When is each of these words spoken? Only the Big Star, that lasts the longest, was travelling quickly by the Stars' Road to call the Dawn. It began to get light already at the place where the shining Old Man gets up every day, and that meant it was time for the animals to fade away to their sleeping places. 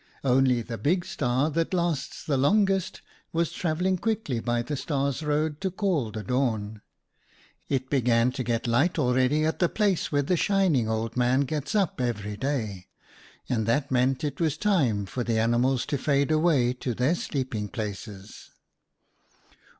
Only 0.23 0.63
the 0.63 0.79
Big 0.79 1.05
Star, 1.05 1.51
that 1.51 1.75
lasts 1.75 2.25
the 2.25 2.35
longest, 2.35 3.03
was 3.31 3.51
travelling 3.53 3.99
quickly 3.99 4.39
by 4.39 4.63
the 4.63 4.75
Stars' 4.75 5.21
Road 5.21 5.61
to 5.61 5.69
call 5.69 6.09
the 6.09 6.23
Dawn. 6.23 6.81
It 7.69 7.87
began 7.87 8.31
to 8.31 8.43
get 8.43 8.65
light 8.65 8.97
already 8.97 9.45
at 9.45 9.59
the 9.59 9.69
place 9.69 10.11
where 10.11 10.23
the 10.23 10.35
shining 10.35 10.89
Old 10.89 11.15
Man 11.15 11.41
gets 11.41 11.75
up 11.75 12.01
every 12.01 12.35
day, 12.35 12.87
and 13.47 13.67
that 13.67 13.91
meant 13.91 14.23
it 14.23 14.41
was 14.41 14.57
time 14.57 15.05
for 15.05 15.23
the 15.23 15.37
animals 15.37 15.85
to 15.85 15.99
fade 15.99 16.31
away 16.31 16.73
to 16.73 16.95
their 16.95 17.13
sleeping 17.13 17.67
places. 17.69 18.49